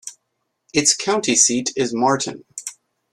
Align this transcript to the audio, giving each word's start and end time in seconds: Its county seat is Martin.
Its 0.73 0.95
county 0.95 1.35
seat 1.35 1.71
is 1.75 1.93
Martin. 1.93 2.43